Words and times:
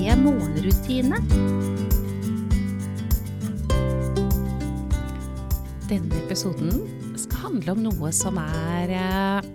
morgenrutine. 0.00 1.18
Denne 5.90 6.20
episoden 6.24 6.72
skal 7.20 7.42
handle 7.44 7.74
om 7.74 7.82
noe 7.84 8.12
som 8.14 8.38
er 8.40 8.92
eh, 8.96 9.48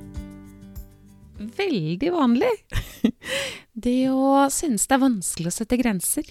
veldig 1.57 2.11
vanlig. 2.13 2.51
Det 3.85 4.07
å 4.13 4.45
synes 4.53 4.85
det 4.87 4.95
er 4.95 5.03
vanskelig 5.03 5.49
å 5.51 5.55
sette 5.57 5.79
grenser. 5.81 6.29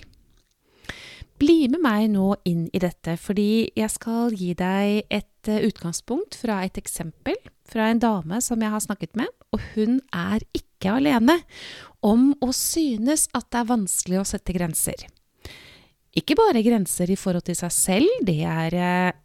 Bli 1.42 1.66
med 1.68 1.82
meg 1.82 2.06
nå 2.14 2.30
inn 2.48 2.68
i 2.72 2.80
dette, 2.80 3.18
fordi 3.20 3.68
jeg 3.76 3.90
skal 3.92 4.32
gi 4.38 4.54
deg 4.56 5.10
et 5.12 5.50
uh, 5.50 5.58
utgangspunkt 5.66 6.38
fra 6.40 6.62
et 6.64 6.78
eksempel 6.80 7.36
fra 7.68 7.90
en 7.90 8.00
dame 8.00 8.40
som 8.44 8.62
jeg 8.62 8.72
har 8.72 8.80
snakket 8.80 9.16
med, 9.18 9.28
og 9.52 9.60
hun 9.74 9.98
er 10.14 10.40
ikke 10.56 10.73
alene 10.92 11.38
om 12.04 12.32
å 12.44 12.50
synes 12.52 13.28
at 13.32 13.48
det 13.50 13.62
er 13.62 13.70
vanskelig 13.70 14.20
å 14.20 14.26
sette 14.28 14.54
grenser. 14.56 15.06
Ikke 16.14 16.36
bare 16.38 16.62
grenser 16.62 17.10
i 17.10 17.18
forhold 17.18 17.46
til 17.48 17.56
seg 17.58 17.72
selv, 17.74 18.10
det 18.22 18.44
er 18.46 18.76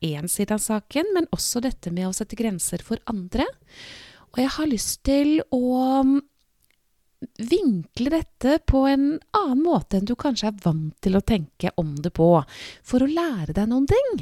én 0.02 0.26
uh, 0.26 0.32
side 0.32 0.56
av 0.56 0.64
saken, 0.64 1.12
men 1.14 1.30
også 1.36 1.62
dette 1.62 1.94
med 1.94 2.08
å 2.08 2.16
sette 2.16 2.40
grenser 2.40 2.82
for 2.86 3.02
andre. 3.12 3.46
Og 4.34 4.42
jeg 4.42 4.54
har 4.56 4.72
lyst 4.72 5.04
til 5.06 5.38
å 5.54 6.02
vinkle 7.40 8.12
dette 8.14 8.60
på 8.66 8.86
en 8.88 9.06
annen 9.36 9.64
måte 9.64 10.00
enn 10.00 10.08
du 10.08 10.16
kanskje 10.20 10.50
er 10.50 10.60
vant 10.64 10.96
til 11.04 11.18
å 11.20 11.22
tenke 11.26 11.74
om 11.78 11.94
det 12.00 12.14
på, 12.16 12.32
for 12.82 13.04
å 13.04 13.12
lære 13.12 13.56
deg 13.58 13.70
noen 13.70 13.90
ting. 13.90 14.22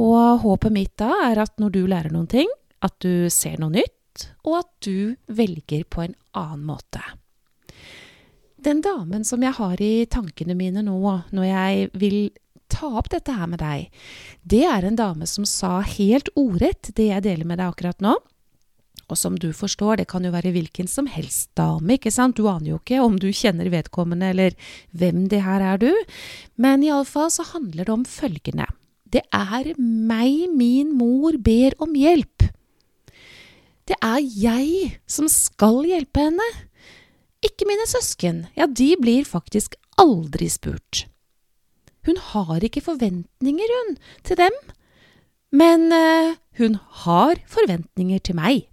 Og 0.00 0.44
håpet 0.44 0.74
mitt 0.74 0.94
da 1.00 1.10
er 1.26 1.40
at 1.42 1.56
når 1.60 1.74
du 1.74 1.80
lærer 1.88 2.12
noen 2.14 2.28
ting, 2.30 2.50
at 2.84 2.94
du 3.02 3.28
ser 3.32 3.58
noe 3.60 3.72
nytt, 3.74 3.96
og 4.44 4.60
at 4.62 4.70
du 4.84 5.16
velger 5.26 5.84
på 5.88 6.04
en 6.04 6.14
annen 6.36 6.66
måte. 6.68 7.02
Den 8.60 8.82
damen 8.84 9.24
som 9.24 9.42
jeg 9.44 9.56
har 9.56 9.80
i 9.80 10.06
tankene 10.10 10.56
mine 10.56 10.82
nå, 10.84 10.98
når 11.32 11.46
jeg 11.48 11.90
vil 11.96 12.18
ta 12.70 12.90
opp 13.00 13.08
dette 13.12 13.34
her 13.34 13.48
med 13.50 13.62
deg, 13.62 13.88
det 14.44 14.64
er 14.68 14.84
en 14.86 14.98
dame 14.98 15.28
som 15.28 15.46
sa 15.48 15.80
helt 15.80 16.28
ordrett 16.38 16.92
det 16.96 17.08
jeg 17.08 17.24
deler 17.26 17.48
med 17.48 17.60
deg 17.60 17.72
akkurat 17.72 18.04
nå. 18.04 18.18
Og 19.10 19.18
som 19.18 19.34
du 19.40 19.48
forstår, 19.56 19.98
det 19.98 20.10
kan 20.10 20.22
jo 20.22 20.30
være 20.30 20.52
hvilken 20.54 20.86
som 20.90 21.08
helst 21.10 21.50
dame, 21.58 21.96
ikke 21.96 22.12
sant, 22.14 22.38
du 22.38 22.46
aner 22.46 22.74
jo 22.74 22.78
ikke 22.78 23.00
om 23.02 23.16
du 23.18 23.30
kjenner 23.34 23.70
vedkommende 23.72 24.30
eller 24.30 24.54
hvem 24.94 25.24
det 25.32 25.42
her 25.42 25.64
er 25.72 25.80
du, 25.82 25.90
men 26.60 26.84
iallfall 26.86 27.32
så 27.34 27.48
handler 27.50 27.88
det 27.88 27.96
om 27.96 28.06
følgende. 28.06 28.68
Det 29.10 29.24
er 29.34 29.72
meg 29.80 30.52
min 30.54 30.92
mor 30.94 31.34
ber 31.42 31.74
om 31.82 31.96
hjelp. 31.98 32.39
Det 33.90 33.96
er 34.06 34.20
jeg 34.22 34.90
som 35.10 35.26
skal 35.26 35.80
hjelpe 35.88 36.22
henne. 36.22 36.44
Ikke 37.42 37.66
mine 37.66 37.88
søsken, 37.90 38.44
ja, 38.54 38.68
de 38.68 38.92
blir 39.00 39.24
faktisk 39.26 39.74
aldri 39.98 40.46
spurt. 40.52 41.06
Hun 42.06 42.20
har 42.30 42.62
ikke 42.62 42.84
forventninger, 42.84 43.72
hun, 43.76 43.96
til 44.24 44.38
dem, 44.38 44.54
men 45.50 45.88
uh, 45.90 46.36
hun 46.60 46.76
har 47.02 47.40
forventninger 47.50 48.22
til 48.22 48.38
meg 48.38 48.68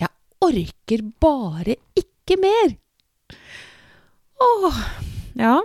Jeg 0.00 0.08
orker 0.40 1.02
bare 1.20 1.76
ikke 1.98 2.38
mer. 2.40 2.72
Åh, 4.40 4.80
ja. 5.36 5.58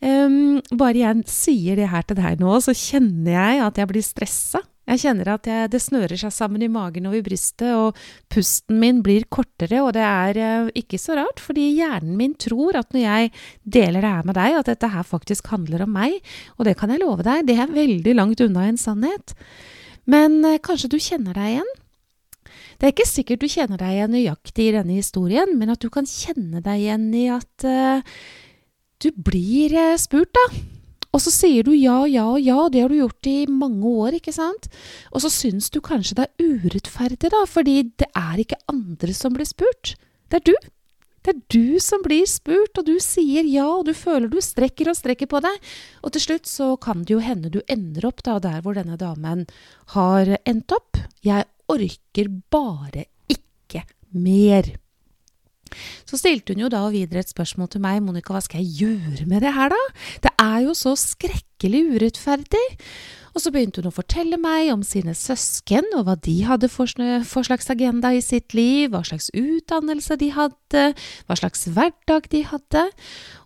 Um, 0.00 0.62
bare 0.72 1.02
jeg 1.02 1.28
sier 1.28 1.76
det 1.76 1.90
her 1.92 2.08
til 2.08 2.16
deg 2.16 2.40
nå, 2.40 2.56
så 2.64 2.72
kjenner 2.72 3.36
jeg 3.36 3.62
at 3.66 3.82
jeg 3.82 3.92
blir 3.92 4.06
stressa. 4.06 4.64
Jeg 4.86 5.02
kjenner 5.02 5.32
at 5.32 5.48
jeg, 5.50 5.70
det 5.72 5.80
snører 5.82 6.20
seg 6.20 6.30
sammen 6.34 6.62
i 6.62 6.70
magen 6.70 7.08
og 7.10 7.16
i 7.18 7.22
brystet, 7.26 7.72
og 7.74 7.96
pusten 8.32 8.78
min 8.78 9.00
blir 9.06 9.26
kortere, 9.32 9.80
og 9.82 9.96
det 9.96 10.04
er 10.06 10.38
uh, 10.38 10.68
ikke 10.78 11.00
så 11.02 11.16
rart, 11.18 11.42
fordi 11.42 11.72
hjernen 11.74 12.14
min 12.18 12.36
tror 12.38 12.78
at 12.78 12.94
når 12.94 13.02
jeg 13.02 13.32
deler 13.64 14.06
det 14.06 14.12
her 14.14 14.28
med 14.28 14.38
deg, 14.38 14.58
at 14.60 14.70
dette 14.70 14.92
her 14.92 15.06
faktisk 15.06 15.50
handler 15.50 15.82
om 15.86 15.96
meg, 15.96 16.20
og 16.54 16.68
det 16.68 16.76
kan 16.78 16.94
jeg 16.94 17.02
love 17.02 17.26
deg, 17.26 17.48
det 17.48 17.58
er 17.58 17.74
veldig 17.74 18.14
langt 18.14 18.44
unna 18.46 18.68
en 18.68 18.78
sannhet. 18.78 19.34
Men 20.06 20.38
uh, 20.46 20.54
kanskje 20.62 20.92
du 20.94 21.00
kjenner 21.02 21.34
deg 21.34 21.56
igjen? 21.56 21.74
Det 22.76 22.86
er 22.86 22.92
ikke 22.92 23.08
sikkert 23.08 23.42
du 23.42 23.50
kjenner 23.50 23.80
deg 23.80 23.94
igjen 23.96 24.12
nøyaktig 24.14 24.68
i 24.68 24.74
denne 24.76 25.00
historien, 25.00 25.56
men 25.58 25.72
at 25.72 25.82
du 25.82 25.90
kan 25.90 26.06
kjenne 26.06 26.62
deg 26.62 26.84
igjen 26.84 27.10
i 27.16 27.26
at 27.34 27.66
uh, 27.66 28.16
du 29.02 29.10
blir 29.18 29.74
uh, 29.74 29.98
spurt, 29.98 30.30
da. 30.36 30.75
Og 31.16 31.22
så 31.24 31.32
sier 31.32 31.64
du 31.64 31.72
ja, 31.72 32.02
ja 32.04 32.26
og 32.28 32.42
ja, 32.44 32.66
det 32.68 32.82
har 32.84 32.92
du 32.92 32.98
gjort 32.98 33.28
i 33.30 33.46
mange 33.48 33.88
år, 33.88 34.18
ikke 34.18 34.34
sant? 34.36 34.68
Og 35.16 35.24
så 35.24 35.32
syns 35.32 35.70
du 35.72 35.80
kanskje 35.80 36.18
det 36.18 36.26
er 36.28 36.44
urettferdig, 36.44 37.30
da, 37.32 37.44
fordi 37.48 37.78
det 37.96 38.10
er 38.12 38.42
ikke 38.42 38.60
andre 38.68 39.16
som 39.16 39.32
blir 39.36 39.48
spurt. 39.48 39.94
Det 40.28 40.42
er 40.42 40.50
du. 40.50 40.56
Det 41.24 41.32
er 41.32 41.40
du 41.50 41.80
som 41.82 42.04
blir 42.04 42.28
spurt, 42.28 42.76
og 42.78 42.86
du 42.86 43.00
sier 43.02 43.48
ja, 43.48 43.64
og 43.66 43.88
du 43.88 43.94
føler 43.96 44.28
du 44.30 44.38
strekker 44.44 44.92
og 44.92 44.98
strekker 45.00 45.30
på 45.32 45.40
deg. 45.42 45.56
Og 46.04 46.12
til 46.14 46.26
slutt 46.26 46.52
så 46.52 46.74
kan 46.78 47.02
det 47.02 47.16
jo 47.16 47.24
hende 47.24 47.50
du 47.50 47.62
ender 47.64 48.06
opp 48.12 48.22
da 48.26 48.36
der 48.44 48.60
hvor 48.62 48.76
denne 48.76 49.00
damen 49.00 49.46
har 49.96 50.36
endt 50.44 50.76
opp. 50.76 51.00
Jeg 51.26 51.48
orker 51.72 52.30
bare 52.52 53.08
ikke 53.32 53.86
mer. 54.12 54.76
Så 56.06 56.20
stilte 56.20 56.54
hun 56.54 56.62
jo 56.62 56.70
da 56.70 56.84
videre 56.92 57.24
et 57.24 57.32
spørsmål 57.32 57.70
til 57.72 57.82
meg, 57.82 57.98
Monica, 58.04 58.34
hva 58.34 58.42
skal 58.44 58.62
jeg 58.62 58.86
gjøre 58.86 59.26
med 59.26 59.42
det 59.42 59.52
her, 59.56 59.72
da? 59.74 59.80
Det 60.22 60.32
er 60.38 60.58
jo 60.68 60.74
så 60.78 60.94
skrekkelig 60.98 61.82
urettferdig. 61.96 62.66
Og 63.34 63.42
så 63.42 63.50
begynte 63.52 63.82
hun 63.82 63.90
å 63.90 63.96
fortelle 63.96 64.38
meg 64.40 64.70
om 64.72 64.84
sine 64.86 65.12
søsken, 65.18 65.90
og 65.98 66.06
hva 66.06 66.14
de 66.24 66.36
hadde 66.46 66.70
for, 66.72 66.88
for 67.28 67.44
slags 67.44 67.68
agenda 67.74 68.14
i 68.14 68.22
sitt 68.24 68.54
liv, 68.56 68.94
hva 68.94 69.02
slags 69.04 69.28
utdannelse 69.36 70.16
de 70.22 70.30
hadde, 70.32 70.86
hva 71.26 71.36
slags 71.36 71.66
hverdag 71.68 72.30
de 72.32 72.46
hadde. 72.48 72.86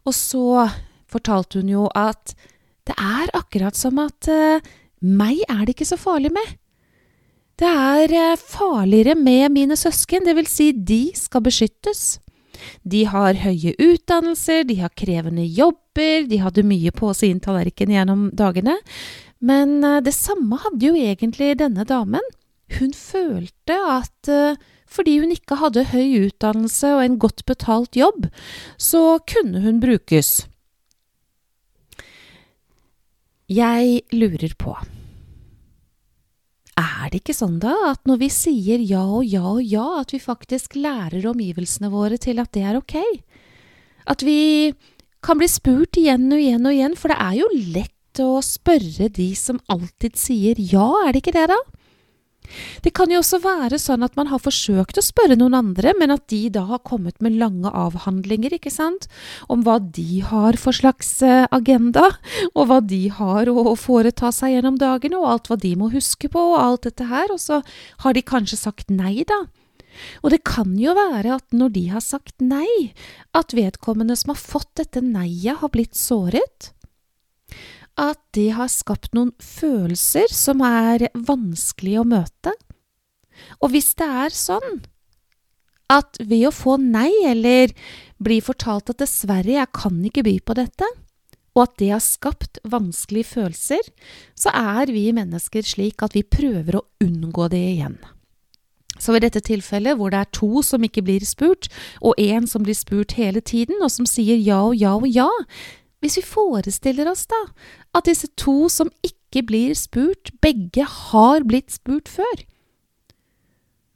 Og 0.05 0.15
så 0.15 0.69
fortalte 1.11 1.59
hun 1.59 1.73
jo 1.73 1.89
at 1.97 2.37
det 2.87 2.95
er 3.01 3.35
akkurat 3.37 3.77
som 3.77 3.99
at 4.03 4.31
uh, 4.31 4.63
meg 5.01 5.43
er 5.49 5.65
det 5.65 5.75
ikke 5.75 5.91
så 5.91 5.99
farlig 6.01 6.31
med. 6.35 6.57
Det 7.61 7.69
er 7.69 8.13
eh, 8.17 8.41
farligere 8.41 9.15
med 9.21 9.53
mine 9.53 9.77
søsken, 9.77 10.25
vil 10.25 10.47
si 10.49 10.71
de 10.73 11.11
skal 11.19 11.43
beskyttes. 11.45 12.21
De 12.83 13.05
har 13.09 13.39
høye 13.43 13.75
utdannelser, 13.79 14.65
de 14.69 14.81
har 14.83 14.93
krevende 14.99 15.47
jobber, 15.47 16.27
de 16.31 16.41
hadde 16.43 16.67
mye 16.67 16.93
på 16.95 17.13
sin 17.17 17.41
tallerken 17.43 17.93
gjennom 17.95 18.29
dagene. 18.37 18.77
Men 19.41 19.81
eh, 19.85 20.03
det 20.05 20.15
samme 20.17 20.61
hadde 20.65 20.91
jo 20.91 20.99
egentlig 20.99 21.57
denne 21.61 21.87
damen. 21.89 22.25
Hun 22.79 22.93
følte 22.95 23.79
at 23.91 24.31
eh, 24.31 24.61
fordi 24.91 25.19
hun 25.23 25.35
ikke 25.35 25.61
hadde 25.61 25.89
høy 25.93 26.27
utdannelse 26.27 26.95
og 26.97 27.05
en 27.05 27.19
godt 27.23 27.45
betalt 27.47 27.97
jobb, 27.99 28.27
så 28.79 29.21
kunne 29.31 29.63
hun 29.63 29.79
brukes. 29.83 30.49
Jeg 33.51 34.03
lurer 34.15 34.55
på 34.59 34.75
er 36.81 37.11
det 37.13 37.21
ikke 37.23 37.37
sånn 37.37 37.59
da 37.63 37.73
at 37.91 38.03
når 38.09 38.21
vi 38.25 38.29
sier 38.33 38.83
ja 38.85 39.03
og 39.05 39.25
ja 39.27 39.43
og 39.53 39.63
ja, 39.65 39.87
at 40.03 40.15
vi 40.15 40.21
faktisk 40.23 40.77
lærer 40.79 41.27
omgivelsene 41.31 41.91
våre 41.93 42.19
til 42.21 42.41
at 42.43 42.53
det 42.57 42.65
er 42.67 42.79
ok? 42.79 42.97
At 44.11 44.25
vi 44.27 44.73
kan 45.25 45.41
bli 45.41 45.49
spurt 45.51 45.99
igjen 46.01 46.31
og 46.33 46.41
igjen 46.41 46.67
og 46.67 46.77
igjen, 46.77 46.97
for 46.97 47.13
det 47.13 47.19
er 47.21 47.37
jo 47.41 47.49
lett 47.77 48.23
å 48.25 48.41
spørre 48.45 49.11
de 49.13 49.29
som 49.39 49.61
alltid 49.71 50.17
sier 50.19 50.59
ja, 50.59 50.89
er 51.05 51.13
det 51.13 51.23
ikke 51.23 51.37
det 51.37 51.47
da? 51.53 51.59
Det 52.85 52.93
kan 52.97 53.13
jo 53.13 53.21
også 53.23 53.41
være 53.45 53.79
sånn 53.81 54.05
at 54.07 54.17
man 54.19 54.31
har 54.31 54.43
forsøkt 54.43 54.99
å 55.01 55.05
spørre 55.05 55.37
noen 55.39 55.57
andre, 55.59 55.95
men 55.99 56.15
at 56.15 56.27
de 56.33 56.43
da 56.53 56.65
har 56.71 56.83
kommet 56.87 57.21
med 57.25 57.39
lange 57.41 57.71
avhandlinger, 57.71 58.57
ikke 58.57 58.73
sant, 58.73 59.09
om 59.49 59.65
hva 59.67 59.79
de 59.81 60.23
har 60.27 60.59
for 60.61 60.77
slags 60.77 61.13
eh, 61.27 61.47
agenda, 61.55 62.09
og 62.55 62.71
hva 62.71 62.81
de 62.83 63.05
har 63.15 63.51
å 63.51 63.77
foreta 63.79 64.33
seg 64.35 64.57
gjennom 64.57 64.81
dagene, 64.81 65.21
og 65.21 65.31
alt 65.35 65.51
hva 65.51 65.61
de 65.61 65.75
må 65.79 65.91
huske 65.95 66.31
på, 66.33 66.51
og 66.55 66.61
alt 66.61 66.89
dette 66.89 67.09
her, 67.11 67.31
og 67.33 67.41
så 67.43 67.63
har 68.05 68.17
de 68.17 68.27
kanskje 68.27 68.61
sagt 68.61 68.93
nei, 68.95 69.23
da. 69.29 69.45
Og 70.23 70.33
det 70.33 70.43
kan 70.47 70.77
jo 70.79 70.95
være 70.97 71.35
at 71.37 71.57
når 71.57 71.73
de 71.77 71.87
har 71.93 72.05
sagt 72.05 72.43
nei, 72.43 72.93
at 73.37 73.55
vedkommende 73.57 74.17
som 74.19 74.35
har 74.35 74.41
fått 74.41 74.71
dette 74.81 75.03
nei-et, 75.05 75.59
har 75.61 75.73
blitt 75.73 75.99
såret 75.99 76.71
at 78.01 78.21
det 78.37 78.51
har 78.57 78.71
skapt 78.73 79.13
noen 79.17 79.33
følelser 79.43 80.33
som 80.33 80.63
er 80.65 81.11
vanskelig 81.15 81.99
å 82.01 82.07
møte. 82.09 82.55
Og 83.61 83.75
hvis 83.75 83.93
det 83.99 84.09
er 84.25 84.35
sånn 84.37 84.81
at 85.91 86.21
ved 86.23 86.47
å 86.49 86.55
få 86.55 86.77
nei 86.81 87.11
eller 87.27 87.75
bli 88.23 88.39
fortalt 88.45 88.93
at 88.93 89.03
dessverre, 89.03 89.57
jeg 89.59 89.73
kan 89.75 89.99
ikke 90.07 90.25
by 90.27 90.37
på 90.47 90.57
dette, 90.59 90.87
og 91.57 91.65
at 91.65 91.75
det 91.83 91.91
har 91.91 92.05
skapt 92.05 92.61
vanskelige 92.71 93.33
følelser, 93.33 93.83
så 94.39 94.53
er 94.55 94.93
vi 94.95 95.09
mennesker 95.17 95.67
slik 95.67 96.05
at 96.07 96.15
vi 96.15 96.23
prøver 96.23 96.79
å 96.79 96.87
unngå 97.03 97.49
det 97.51 97.65
igjen. 97.73 97.99
Så 99.01 99.17
i 99.17 99.23
dette 99.23 99.41
tilfellet, 99.43 99.97
hvor 99.97 100.13
det 100.13 100.21
er 100.21 100.33
to 100.37 100.63
som 100.67 100.85
ikke 100.85 101.03
blir 101.07 101.25
spurt, 101.27 101.71
og 102.05 102.19
én 102.21 102.47
som 102.47 102.63
blir 102.63 102.77
spurt 102.77 103.17
hele 103.19 103.41
tiden, 103.41 103.81
og 103.81 103.91
som 103.91 104.07
sier 104.07 104.39
ja 104.39 104.61
og 104.69 104.77
ja 104.77 104.93
og 104.99 105.09
ja, 105.09 105.29
hvis 106.01 106.19
vi 106.21 106.27
forestiller 106.27 107.11
oss 107.11 107.27
da 107.31 107.41
at 107.97 108.09
disse 108.09 108.31
to 108.41 108.69
som 108.73 108.91
ikke 109.07 109.45
blir 109.47 109.75
spurt, 109.79 110.33
begge 110.43 110.87
har 110.87 111.45
blitt 111.47 111.71
spurt 111.75 112.09
før, 112.11 112.45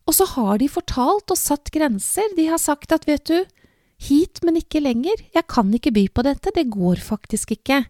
og 0.04 0.12
så 0.12 0.26
har 0.34 0.60
de 0.60 0.68
fortalt 0.68 1.32
og 1.32 1.40
satt 1.40 1.72
grenser, 1.72 2.28
de 2.36 2.48
har 2.50 2.60
sagt 2.60 2.92
at 2.92 3.06
vet 3.08 3.24
du, 3.30 3.38
hit, 4.04 4.42
men 4.44 4.58
ikke 4.60 4.82
lenger, 4.84 5.22
jeg 5.32 5.46
kan 5.48 5.70
ikke 5.72 5.94
by 5.94 6.06
på 6.12 6.24
dette, 6.26 6.52
det 6.52 6.66
går 6.72 7.00
faktisk 7.00 7.54
ikke. 7.56 7.84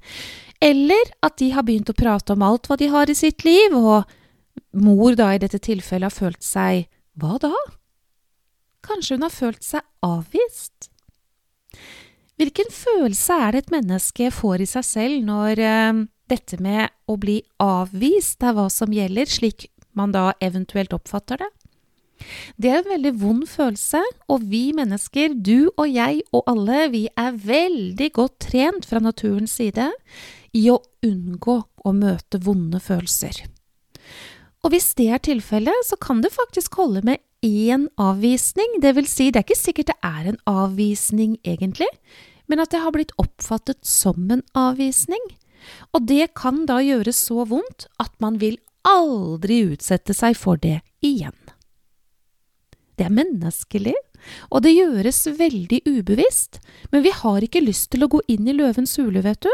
Eller 0.63 1.11
at 1.25 1.39
de 1.41 1.51
har 1.57 1.67
begynt 1.67 1.91
å 1.91 1.97
prate 1.97 2.37
om 2.37 2.45
alt 2.47 2.69
hva 2.71 2.79
de 2.79 2.91
har 2.93 3.11
i 3.11 3.19
sitt 3.19 3.43
liv, 3.47 3.75
og 3.75 4.05
mor 4.79 5.19
da 5.19 5.33
i 5.35 5.41
dette 5.43 5.59
tilfellet 5.63 6.13
har 6.13 6.15
følt 6.15 6.45
seg 6.45 6.87
hva 7.19 7.39
da? 7.43 7.53
Kanskje 8.85 9.17
hun 9.17 9.27
har 9.27 9.35
følt 9.35 9.65
seg 9.67 9.83
avvist? 10.05 10.91
Hvilken 12.41 12.71
følelse 12.75 13.37
er 13.39 13.55
det 13.55 13.65
et 13.65 13.75
menneske 13.77 14.31
får 14.35 14.65
i 14.65 14.71
seg 14.71 14.87
selv 14.87 15.27
når 15.27 15.61
uh, 15.63 16.01
dette 16.31 16.59
med 16.63 16.91
å 17.07 17.19
bli 17.21 17.39
avvist 17.63 18.43
er 18.43 18.57
hva 18.57 18.67
som 18.73 18.95
gjelder, 18.95 19.31
slik 19.31 19.69
man 19.95 20.15
da 20.15 20.33
eventuelt 20.43 20.97
oppfatter 20.97 21.45
det? 21.45 21.51
Det 22.57 22.71
er 22.71 22.81
en 22.81 22.93
veldig 22.93 23.13
vond 23.21 23.47
følelse, 23.49 24.01
og 24.31 24.47
vi 24.51 24.69
mennesker, 24.77 25.35
du 25.35 25.71
og 25.75 25.87
jeg 25.91 26.23
og 26.35 26.47
alle, 26.51 26.89
vi 26.95 27.05
er 27.21 27.35
veldig 27.37 28.11
godt 28.17 28.39
trent 28.49 28.87
fra 28.89 29.03
naturens 29.03 29.57
side 29.59 29.91
i 30.55 30.69
å 30.71 30.79
unngå 31.05 31.59
å 31.85 31.95
møte 31.95 32.41
vonde 32.43 32.81
følelser. 32.83 33.45
Og 34.65 34.73
hvis 34.73 34.95
det 34.97 35.11
er 35.13 35.21
tilfellet, 35.27 35.85
så 35.85 35.99
kan 36.01 36.23
det 36.25 36.33
faktisk 36.33 36.79
holde 36.81 37.05
med 37.05 37.21
én 37.45 37.89
avvisning, 38.01 38.81
det 38.81 38.95
vil 38.97 39.09
si, 39.09 39.31
det 39.31 39.43
er 39.43 39.47
ikke 39.47 39.61
sikkert 39.61 39.93
det 39.93 39.99
er 40.03 40.31
en 40.33 40.41
avvisning 40.49 41.37
egentlig, 41.45 41.91
men 42.49 42.61
at 42.61 42.73
det 42.73 42.83
har 42.83 42.95
blitt 42.95 43.15
oppfattet 43.21 43.81
som 43.87 44.31
en 44.33 44.43
avvisning. 44.57 45.23
Og 45.97 46.09
det 46.09 46.33
kan 46.37 46.65
da 46.69 46.81
gjøres 46.85 47.21
så 47.29 47.45
vondt 47.49 47.87
at 48.03 48.13
man 48.21 48.41
vil 48.41 48.59
aldri 48.85 49.63
utsette 49.73 50.17
seg 50.17 50.37
for 50.37 50.61
det 50.61 50.81
igjen. 51.05 51.37
Det 52.95 53.09
er 53.09 53.15
menneskelig, 53.15 53.95
og 54.53 54.63
det 54.65 54.75
gjøres 54.75 55.25
veldig 55.39 55.81
ubevisst, 55.89 56.61
men 56.93 57.03
vi 57.05 57.13
har 57.13 57.45
ikke 57.45 57.65
lyst 57.65 57.91
til 57.93 58.07
å 58.07 58.11
gå 58.13 58.21
inn 58.31 58.49
i 58.49 58.57
løvens 58.57 58.95
hule, 59.01 59.25
vet 59.25 59.43
du. 59.45 59.51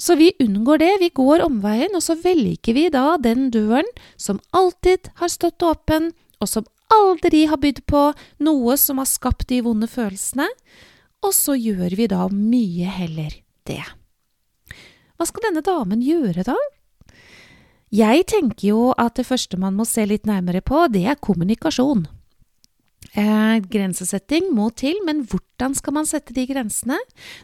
Så 0.00 0.16
vi 0.18 0.32
unngår 0.42 0.80
det, 0.82 0.92
vi 1.02 1.10
går 1.14 1.44
omveien, 1.44 1.94
og 1.94 2.02
så 2.02 2.16
velger 2.18 2.74
vi 2.74 2.88
da 2.90 3.18
den 3.22 3.50
døren 3.54 3.86
som 4.16 4.40
alltid 4.56 5.12
har 5.20 5.30
stått 5.30 5.62
åpen, 5.66 6.10
og 6.40 6.48
som 6.48 6.66
aldri 6.94 7.44
har 7.50 7.60
bydd 7.62 7.84
på 7.90 8.02
noe 8.46 8.76
som 8.80 9.00
har 9.02 9.08
skapt 9.08 9.48
de 9.50 9.60
vonde 9.66 9.88
følelsene, 9.90 10.48
og 11.20 11.34
så 11.36 11.56
gjør 11.58 11.96
vi 11.98 12.08
da 12.10 12.26
mye 12.32 12.92
heller 13.00 13.34
det. 13.68 13.82
Hva 15.20 15.26
skal 15.28 15.50
denne 15.50 15.64
damen 15.64 16.00
gjøre 16.04 16.46
da? 16.48 16.56
Jeg 17.90 18.24
tenker 18.30 18.68
jo 18.70 18.82
at 18.94 19.18
det 19.18 19.26
første 19.26 19.58
man 19.60 19.74
må 19.76 19.84
se 19.88 20.06
litt 20.06 20.28
nærmere 20.28 20.62
på, 20.62 20.86
det 20.94 21.04
er 21.10 21.20
kommunikasjon. 21.20 22.06
Eh, 23.18 23.56
grensesetting 23.66 24.52
må 24.54 24.68
til, 24.78 25.00
men 25.02 25.24
hvordan 25.26 25.74
skal 25.74 25.96
man 25.96 26.06
sette 26.06 26.34
de 26.36 26.44
grensene? 26.46 26.98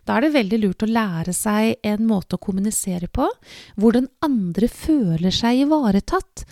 Da 0.06 0.14
er 0.16 0.26
det 0.26 0.36
veldig 0.36 0.60
lurt 0.62 0.84
å 0.86 0.90
lære 0.90 1.34
seg 1.34 1.82
en 1.82 2.06
måte 2.06 2.38
å 2.38 2.42
kommunisere 2.42 3.10
på, 3.10 3.26
hvor 3.74 3.96
den 3.96 4.06
andre 4.22 4.70
føler 4.70 5.34
seg 5.34 5.64
ivaretatt. 5.64 6.46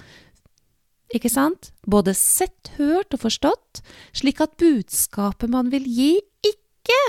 Ikke 1.15 1.31
sant? 1.31 1.71
Både 1.87 2.15
sett, 2.19 2.73
hørt 2.79 3.15
og 3.15 3.23
forstått, 3.23 3.83
slik 4.17 4.43
at 4.43 4.57
budskapet 4.61 5.51
man 5.53 5.71
vil 5.71 5.87
gi, 5.87 6.15
ikke 6.43 7.01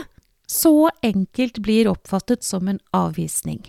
så 0.50 0.92
enkelt 1.04 1.58
blir 1.66 1.90
oppfattet 1.90 2.46
som 2.46 2.70
en 2.70 2.80
avvisning. 2.94 3.64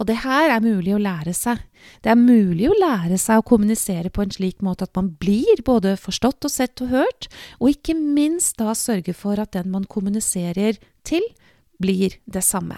Og 0.00 0.06
det 0.08 0.20
her 0.22 0.48
er 0.52 0.64
mulig 0.64 0.94
å 0.96 1.00
lære 1.00 1.32
seg. 1.36 1.60
Det 2.04 2.12
er 2.12 2.20
mulig 2.20 2.70
å 2.70 2.76
lære 2.76 3.18
seg 3.20 3.40
å 3.40 3.44
kommunisere 3.46 4.12
på 4.12 4.24
en 4.24 4.32
slik 4.32 4.62
måte 4.64 4.86
at 4.86 4.96
man 4.96 5.10
blir 5.20 5.60
både 5.66 5.96
forstått 6.00 6.48
og 6.48 6.52
sett 6.52 6.80
og 6.84 6.92
hørt, 6.94 7.28
og 7.60 7.74
ikke 7.74 7.96
minst 7.98 8.56
da 8.60 8.72
sørge 8.76 9.12
for 9.16 9.40
at 9.40 9.52
den 9.56 9.68
man 9.72 9.88
kommuniserer 9.88 10.80
til, 11.04 11.24
blir 11.80 12.16
det 12.28 12.44
samme. 12.44 12.76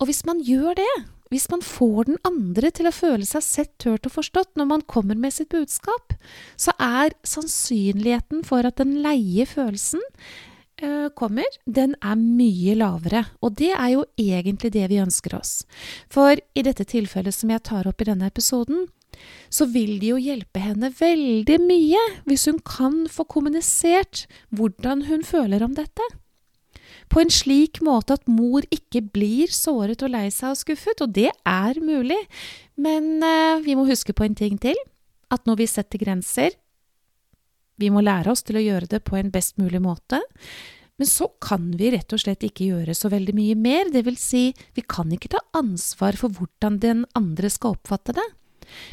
Og 0.00 0.08
hvis 0.08 0.24
man 0.28 0.40
gjør 0.44 0.76
det, 0.80 0.92
hvis 1.34 1.50
man 1.50 1.66
får 1.66 2.08
den 2.08 2.22
andre 2.24 2.70
til 2.74 2.86
å 2.88 2.94
føle 2.94 3.26
seg 3.26 3.44
sett, 3.44 3.74
hørt 3.84 4.06
og 4.06 4.14
forstått 4.14 4.54
når 4.56 4.70
man 4.70 4.88
kommer 4.88 5.18
med 5.18 5.34
sitt 5.34 5.50
budskap, 5.52 6.14
så 6.56 6.72
er 6.78 7.18
sannsynligheten 7.26 8.46
for 8.46 8.64
at 8.64 8.78
den 8.78 9.00
leie 9.02 9.46
følelsen 9.50 10.02
Eh, 10.82 11.08
kommer, 11.14 11.46
den 11.70 11.94
er 12.02 12.16
mye 12.18 12.74
lavere. 12.74 13.24
Og 13.46 13.54
det 13.60 13.70
er 13.76 13.92
jo 13.94 14.02
egentlig 14.18 14.72
det 14.74 14.88
vi 14.90 14.98
ønsker 14.98 15.36
oss. 15.38 15.62
For 16.10 16.34
i 16.34 16.64
dette 16.66 16.86
tilfellet 16.90 17.34
som 17.34 17.52
jeg 17.52 17.62
tar 17.62 17.86
opp 17.86 18.02
i 18.02 18.08
denne 18.08 18.26
episoden, 18.26 18.88
så 19.46 19.68
vil 19.70 20.00
det 20.02 20.10
jo 20.10 20.18
hjelpe 20.18 20.58
henne 20.58 20.90
veldig 20.90 21.60
mye 21.62 22.00
hvis 22.26 22.48
hun 22.50 22.58
kan 22.66 23.04
få 23.06 23.22
kommunisert 23.30 24.24
hvordan 24.50 25.06
hun 25.06 25.22
føler 25.22 25.62
om 25.62 25.76
dette. 25.78 26.02
På 27.12 27.22
en 27.22 27.32
slik 27.32 27.80
måte 27.84 28.16
at 28.18 28.28
mor 28.30 28.64
ikke 28.74 29.04
blir 29.14 29.52
såret 29.52 30.02
og 30.04 30.12
lei 30.14 30.26
seg 30.34 30.54
og 30.54 30.60
skuffet, 30.60 31.02
og 31.04 31.14
det 31.14 31.30
er 31.30 31.80
mulig. 31.82 32.20
Men 32.80 33.22
eh, 33.22 33.62
vi 33.64 33.76
må 33.78 33.86
huske 33.88 34.16
på 34.16 34.26
en 34.26 34.36
ting 34.38 34.58
til, 34.62 34.78
at 35.32 35.44
når 35.48 35.62
vi 35.62 35.70
setter 35.70 36.02
grenser, 36.02 36.54
vi 37.80 37.90
må 37.90 38.04
lære 38.04 38.30
oss 38.30 38.44
til 38.46 38.58
å 38.60 38.62
gjøre 38.64 38.90
det 38.90 39.02
på 39.06 39.18
en 39.18 39.32
best 39.34 39.58
mulig 39.58 39.80
måte. 39.82 40.20
Men 40.94 41.10
så 41.10 41.26
kan 41.42 41.72
vi 41.74 41.90
rett 41.90 42.12
og 42.14 42.22
slett 42.22 42.44
ikke 42.46 42.68
gjøre 42.68 42.94
så 42.94 43.10
veldig 43.10 43.34
mye 43.34 43.56
mer, 43.58 43.90
det 43.90 44.04
vil 44.06 44.18
si, 44.20 44.46
vi 44.76 44.84
kan 44.86 45.10
ikke 45.10 45.32
ta 45.34 45.42
ansvar 45.58 46.14
for 46.18 46.30
hvordan 46.30 46.78
den 46.82 47.02
andre 47.18 47.50
skal 47.50 47.74
oppfatte 47.74 48.14
det. 48.14 48.26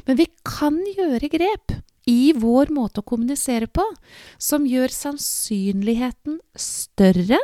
Men 0.07 0.17
vi 0.19 0.27
kan 0.45 0.79
gjøre 0.97 1.29
grep 1.31 1.75
i 2.09 2.33
vår 2.33 2.73
måte 2.73 3.01
å 3.01 3.07
kommunisere 3.07 3.69
på 3.69 3.85
som 4.41 4.65
gjør 4.65 4.93
sannsynligheten 4.93 6.39
større 6.57 7.37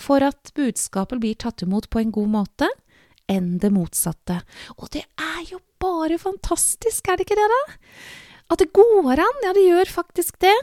for 0.00 0.24
at 0.24 0.52
budskapet 0.56 1.20
blir 1.22 1.38
tatt 1.38 1.62
imot 1.66 1.90
på 1.92 2.02
en 2.02 2.14
god 2.14 2.32
måte, 2.32 2.70
enn 3.30 3.58
det 3.62 3.70
motsatte. 3.74 4.40
Og 4.80 4.90
det 4.96 5.04
er 5.20 5.44
jo 5.52 5.60
bare 5.80 6.18
fantastisk, 6.18 7.06
er 7.06 7.20
det 7.20 7.28
ikke 7.28 7.38
det, 7.38 7.48
da? 7.52 7.62
At 8.50 8.64
det 8.64 8.72
går 8.74 9.22
an, 9.22 9.44
ja, 9.46 9.54
det 9.54 9.68
gjør 9.68 9.92
faktisk 10.00 10.40
det 10.42 10.56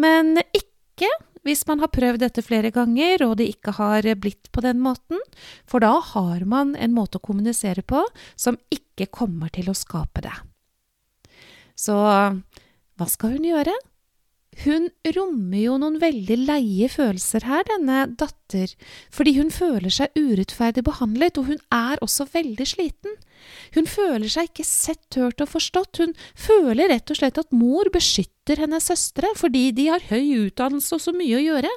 men 0.00 0.38
ikke 0.54 1.10
hvis 1.44 1.66
man 1.68 1.82
har 1.82 1.92
prøvd 1.92 2.22
dette 2.22 2.42
flere 2.44 2.70
ganger 2.72 3.26
og 3.26 3.36
det 3.38 3.50
ikke 3.52 3.74
har 3.76 4.06
blitt 4.16 4.48
på 4.54 4.62
den 4.64 4.80
måten, 4.80 5.20
for 5.68 5.84
da 5.84 5.98
har 6.14 6.44
man 6.48 6.72
en 6.76 6.94
måte 6.96 7.20
å 7.20 7.24
kommunisere 7.24 7.84
på 7.84 8.00
som 8.32 8.56
ikke 8.72 9.10
kommer 9.12 9.52
til 9.52 9.68
å 9.68 9.76
skape 9.76 10.24
det. 10.24 10.34
Så 11.76 11.94
hva 11.94 13.08
skal 13.10 13.36
hun 13.36 13.44
gjøre? 13.44 13.74
Hun 14.62 14.88
rommer 15.16 15.58
jo 15.58 15.76
noen 15.82 15.98
veldig 16.02 16.36
leie 16.46 16.88
følelser 16.92 17.46
her, 17.48 17.64
denne 17.68 18.04
datter, 18.20 18.70
fordi 19.12 19.34
hun 19.38 19.50
føler 19.54 19.90
seg 19.92 20.14
urettferdig 20.14 20.84
behandlet, 20.86 21.40
og 21.40 21.50
hun 21.50 21.62
er 21.74 22.02
også 22.04 22.28
veldig 22.32 22.66
sliten. 22.68 23.16
Hun 23.74 23.88
føler 23.90 24.30
seg 24.30 24.48
ikke 24.48 24.66
sett, 24.66 25.18
hørt 25.18 25.42
og 25.42 25.50
forstått, 25.52 26.00
hun 26.00 26.14
føler 26.38 26.92
rett 26.92 27.10
og 27.10 27.18
slett 27.18 27.40
at 27.40 27.52
mor 27.54 27.90
beskytter 27.92 28.62
hennes 28.62 28.86
søstre 28.90 29.30
fordi 29.36 29.66
de 29.76 29.88
har 29.90 30.06
høy 30.10 30.46
utdannelse 30.46 30.96
og 30.96 31.02
så 31.02 31.14
mye 31.16 31.40
å 31.40 31.44
gjøre, 31.44 31.74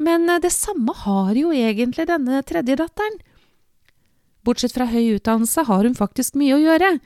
men 0.00 0.28
eh, 0.30 0.40
det 0.44 0.52
samme 0.54 0.94
har 1.04 1.34
jo 1.38 1.52
egentlig 1.56 2.08
denne 2.08 2.40
tredje 2.48 2.78
datteren. 2.80 3.20
Bortsett 4.42 4.74
fra 4.74 4.88
høy 4.90 5.14
utdannelse 5.16 5.64
har 5.68 5.86
hun 5.86 5.94
faktisk 5.98 6.34
mye 6.38 6.56
å 6.56 6.62
gjøre, 6.62 6.96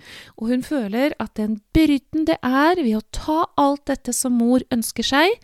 og 0.41 0.53
hun 0.53 0.65
føler 0.65 1.17
at 1.23 1.35
den 1.37 1.59
byrden 1.77 2.25
det 2.29 2.39
er 2.41 2.81
ved 2.81 2.97
å 2.97 3.05
ta 3.13 3.43
alt 3.61 3.85
dette 3.91 4.15
som 4.17 4.39
mor 4.41 4.65
ønsker 4.73 5.05
seg, 5.05 5.37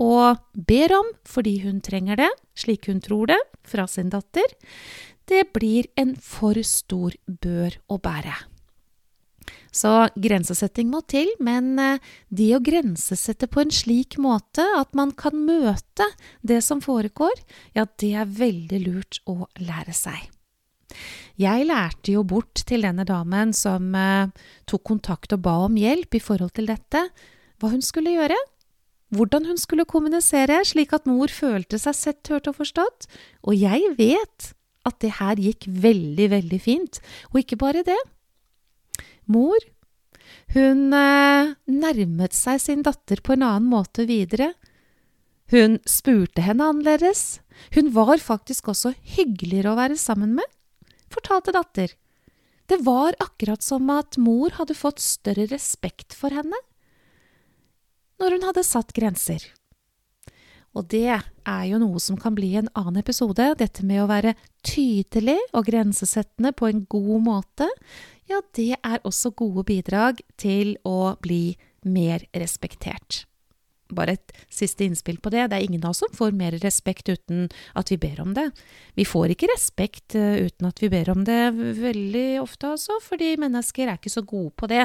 og 0.00 0.40
ber 0.54 0.96
om 0.96 1.12
fordi 1.28 1.58
hun 1.66 1.82
trenger 1.84 2.22
det, 2.22 2.30
slik 2.56 2.88
hun 2.88 3.04
tror 3.04 3.34
det, 3.34 3.40
fra 3.68 3.86
sin 3.90 4.12
datter, 4.12 4.56
det 5.28 5.46
blir 5.56 5.88
en 6.00 6.16
for 6.20 6.58
stor 6.64 7.16
bør 7.26 7.78
å 7.92 8.00
bære. 8.00 8.34
Så 9.74 9.90
grensesetting 10.14 10.90
må 10.92 11.00
til, 11.10 11.32
men 11.42 11.74
eh, 11.82 12.12
det 12.30 12.52
å 12.54 12.62
grensesette 12.62 13.48
på 13.50 13.64
en 13.64 13.74
slik 13.74 14.16
måte 14.22 14.64
at 14.78 14.94
man 14.94 15.12
kan 15.18 15.34
møte 15.34 16.06
det 16.46 16.60
som 16.62 16.82
foregår, 16.84 17.34
ja, 17.74 17.88
det 17.98 18.14
er 18.14 18.30
veldig 18.38 18.80
lurt 18.86 19.20
å 19.26 19.42
lære 19.58 19.96
seg. 19.96 20.33
Jeg 21.40 21.66
lærte 21.68 22.14
jo 22.14 22.24
bort 22.26 22.64
til 22.68 22.84
denne 22.86 23.06
damen 23.08 23.52
som 23.56 23.94
eh, 23.98 24.32
tok 24.70 24.84
kontakt 24.86 25.34
og 25.36 25.44
ba 25.46 25.56
om 25.66 25.78
hjelp 25.78 26.18
i 26.18 26.22
forhold 26.22 26.54
til 26.56 26.68
dette, 26.70 27.06
hva 27.58 27.70
hun 27.72 27.82
skulle 27.84 28.14
gjøre, 28.14 28.38
hvordan 29.14 29.46
hun 29.50 29.60
skulle 29.60 29.86
kommunisere 29.86 30.60
slik 30.66 30.92
at 30.96 31.06
mor 31.06 31.30
følte 31.30 31.78
seg 31.80 31.96
sett, 31.98 32.32
hørt 32.32 32.50
og 32.50 32.58
forstått, 32.58 33.08
og 33.46 33.56
jeg 33.58 33.94
vet 33.98 34.54
at 34.84 34.98
det 35.00 35.14
her 35.18 35.40
gikk 35.40 35.68
veldig, 35.68 36.26
veldig 36.34 36.60
fint. 36.60 37.00
Og 37.32 37.40
ikke 37.40 37.56
bare 37.60 37.84
det. 37.86 37.96
Mor, 39.32 39.56
hun 40.52 40.92
eh, 40.92 41.54
nærmet 41.72 42.36
seg 42.36 42.60
sin 42.60 42.84
datter 42.84 43.22
på 43.24 43.34
en 43.34 43.46
annen 43.46 43.70
måte 43.70 44.04
videre. 44.08 44.52
Hun 45.52 45.78
spurte 45.88 46.44
henne 46.44 46.68
annerledes. 46.68 47.40
Hun 47.74 47.90
var 47.96 48.20
faktisk 48.20 48.68
også 48.72 48.94
hyggeligere 49.16 49.72
å 49.72 49.78
være 49.78 49.98
sammen 50.00 50.34
med, 50.36 50.46
fortalte 51.14 51.54
datter. 51.54 51.94
Det 52.66 52.80
var 52.84 53.16
akkurat 53.20 53.62
som 53.62 53.90
at 53.92 54.16
mor 54.20 54.54
hadde 54.56 54.76
fått 54.76 55.02
større 55.04 55.48
respekt 55.50 56.16
for 56.16 56.34
henne 56.34 56.60
når 58.22 58.36
hun 58.36 58.46
hadde 58.46 58.62
satt 58.64 58.94
grenser. 58.96 59.42
Og 60.74 60.86
det 60.90 61.06
er 61.10 61.64
jo 61.68 61.78
noe 61.82 62.00
som 62.02 62.16
kan 62.18 62.34
bli 62.34 62.54
en 62.58 62.70
annen 62.78 62.98
episode, 63.02 63.46
dette 63.58 63.84
med 63.86 64.02
å 64.02 64.08
være 64.10 64.34
tydelig 64.66 65.36
og 65.52 65.68
grensesettende 65.68 66.54
på 66.56 66.70
en 66.70 66.82
god 66.90 67.26
måte. 67.26 67.68
Ja, 68.30 68.40
det 68.56 68.74
er 68.80 69.04
også 69.04 69.34
gode 69.36 69.66
bidrag 69.68 70.22
til 70.40 70.74
å 70.86 71.14
bli 71.22 71.56
mer 71.84 72.24
respektert. 72.34 73.24
Bare 73.96 74.16
et 74.18 74.34
siste 74.52 74.84
innspill 74.86 75.18
på 75.22 75.32
det. 75.34 75.48
Det 75.50 75.58
er 75.58 75.66
ingen 75.66 75.84
av 75.84 75.90
oss 75.94 76.02
som 76.04 76.12
får 76.14 76.34
mer 76.36 76.56
respekt 76.62 77.08
uten 77.08 77.48
at 77.78 77.90
vi 77.92 77.96
ber 78.00 78.20
om 78.24 78.34
det. 78.36 78.50
Vi 78.98 79.04
får 79.08 79.34
ikke 79.34 79.50
respekt 79.52 80.16
eh, 80.18 80.44
uten 80.46 80.68
at 80.68 80.82
vi 80.82 80.88
ber 80.92 81.10
om 81.14 81.24
det 81.26 81.42
veldig 81.80 82.28
ofte, 82.42 82.74
altså, 82.74 82.98
fordi 83.02 83.36
mennesker 83.40 83.88
er 83.88 83.96
ikke 83.98 84.12
så 84.12 84.22
gode 84.26 84.52
på 84.58 84.66
det 84.70 84.84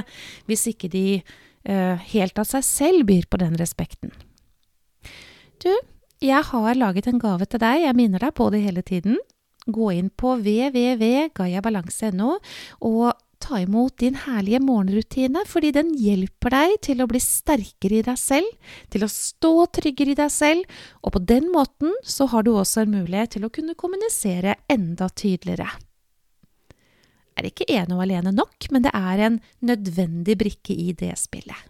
hvis 0.50 0.68
ikke 0.72 0.90
de 0.92 1.22
uh, 1.70 1.96
helt 2.14 2.40
av 2.40 2.46
seg 2.48 2.64
selv 2.66 3.06
byr 3.10 3.26
på 3.30 3.38
den 3.42 3.56
respekten. 3.60 4.12
Du, 5.60 5.72
jeg 6.24 6.44
har 6.52 6.76
laget 6.76 7.08
en 7.08 7.20
gave 7.22 7.46
til 7.46 7.60
deg, 7.62 7.84
jeg 7.86 7.96
minner 7.98 8.20
deg 8.24 8.34
på 8.36 8.50
det 8.54 8.62
hele 8.64 8.82
tiden. 8.86 9.18
Gå 9.70 9.92
inn 9.96 10.10
på 10.10 10.36
www.gayabalanse.no 10.40 12.38
og 12.88 13.14
ta 13.40 13.60
imot 13.64 13.98
din 14.02 14.18
herlige 14.26 14.60
morgenrutine, 14.64 15.44
fordi 15.48 15.72
den 15.76 15.92
hjelper 15.98 16.54
deg 16.54 16.76
til 16.90 17.02
å 17.02 17.08
bli 17.10 17.22
sterkere 17.24 18.00
i 18.00 18.06
deg 18.06 18.20
selv, 18.20 18.76
til 18.92 19.06
å 19.06 19.12
stå 19.12 19.54
tryggere 19.80 20.14
i 20.14 20.20
deg 20.20 20.32
selv, 20.34 20.80
og 21.04 21.16
på 21.16 21.24
den 21.32 21.50
måten 21.54 21.96
så 22.04 22.30
har 22.34 22.46
du 22.46 22.54
også 22.54 22.84
en 22.84 22.96
mulighet 23.00 23.38
til 23.38 23.48
å 23.48 23.54
kunne 23.54 23.78
kommunisere 23.80 24.58
enda 24.70 25.10
tydeligere. 25.10 25.72
Er 27.40 27.48
ikke 27.48 27.70
ene 27.72 27.96
og 27.96 28.04
alene 28.04 28.36
nok, 28.36 28.68
men 28.74 28.84
det 28.84 28.92
er 28.96 29.26
en 29.26 29.42
nødvendig 29.64 30.36
brikke 30.40 30.76
i 30.76 30.92
det 30.92 31.16
spillet. 31.20 31.70